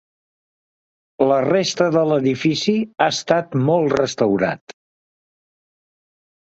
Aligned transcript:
La 1.31 1.37
resta 1.47 1.89
de 1.97 2.05
l'edifici 2.13 2.77
ha 2.87 3.11
estat 3.19 3.55
molt 3.69 3.97
restaurat. 4.01 4.79